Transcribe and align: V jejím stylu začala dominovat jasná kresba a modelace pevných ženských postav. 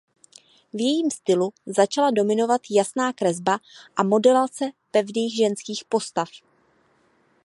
V 0.73 0.81
jejím 0.81 1.11
stylu 1.11 1.53
začala 1.65 2.11
dominovat 2.11 2.61
jasná 2.71 3.13
kresba 3.13 3.59
a 3.95 4.03
modelace 4.03 4.65
pevných 4.91 5.35
ženských 5.35 5.85
postav. 5.85 6.27